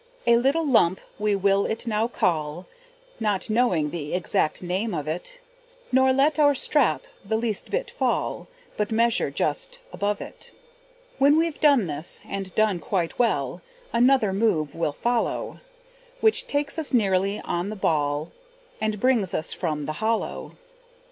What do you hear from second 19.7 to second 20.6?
the hollow.